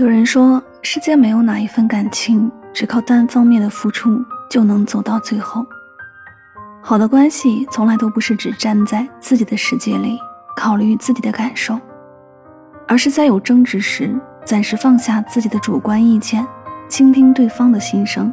[0.00, 5.66] 有人说，世间没有哪一份感情只靠单方面的付出就能走到最后。
[6.80, 10.18] 好的关系从来都不是只站在自己的世界里
[10.56, 11.78] 考虑自己的感受，
[12.88, 16.46] 而是在有争执时暂时放下自己的主观意见，
[16.88, 18.32] 倾听对方的心声；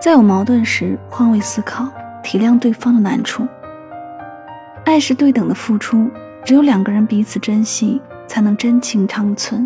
[0.00, 1.86] 在有矛盾时换位思考，
[2.24, 3.46] 体谅对方的难处。
[4.84, 6.10] 爱是对等的付出，
[6.44, 9.64] 只有两个人彼此珍惜，才能真情长存。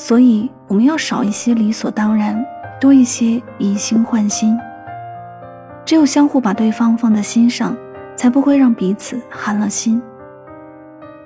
[0.00, 2.40] 所以，我们要少一些理所当然，
[2.80, 4.56] 多一些以心换心。
[5.84, 7.76] 只有相互把对方放在心上，
[8.14, 10.00] 才不会让彼此寒了心。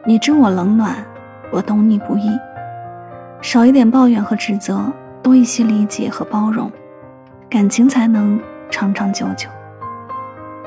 [0.06, 0.96] 你知我冷暖，
[1.52, 2.30] 我懂你不易。
[3.42, 4.90] 少一点抱怨和指责，
[5.22, 6.72] 多一些理解和包容，
[7.50, 9.50] 感情才能长长久久。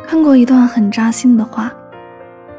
[0.06, 1.74] 看过一段很扎心的话：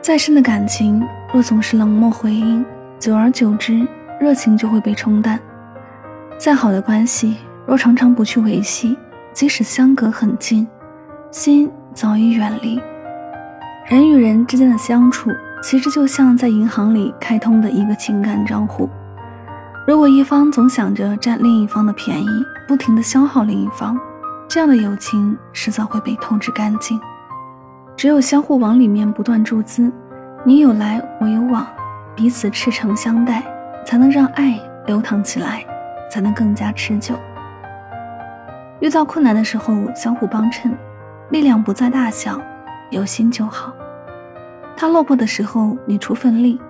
[0.01, 2.67] 再深的感情，若总是冷漠回应，
[2.99, 3.87] 久而久之。
[4.19, 5.39] 热情就会被冲淡。
[6.39, 7.37] 再好的关系，
[7.67, 8.97] 若常常不去维系，
[9.33, 10.67] 即使相隔很近，
[11.31, 12.81] 心早已远离。
[13.87, 15.31] 人与人之间的相处，
[15.63, 18.89] 其实就像在银行里开通的一个情感账户。
[19.87, 22.29] 如果一方总想着占另一方的便宜，
[22.67, 23.97] 不停的消耗另一方，
[24.49, 27.01] 这样的友情迟早会被透支干净。
[27.97, 29.91] 只有相互往里面不断注资，
[30.45, 31.67] 你有来我有往，
[32.15, 33.43] 彼此赤诚相待。
[33.87, 35.65] 才能让爱流淌起来，
[36.11, 37.15] 才能更加持久。
[38.81, 40.77] 遇到困难的时候相互帮衬，
[41.31, 42.39] 力量不在大小，
[42.91, 43.73] 有心就好。
[44.77, 46.61] 他落魄的时候你出份力，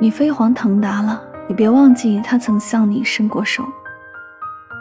[0.00, 3.62] 你飞黄腾达了，也别忘记他曾向你伸过手。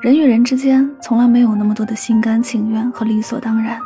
[0.01, 3.77] 人与人之间从来没有那么多的心甘情愿和理所当然，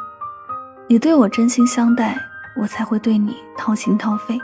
[0.88, 2.16] 你对我真心相待，
[2.56, 4.40] 我才会对你掏心掏肺。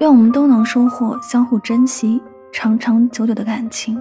[0.00, 2.22] 愿我们都能收获相互珍惜。
[2.52, 4.00] 长长久久的感情。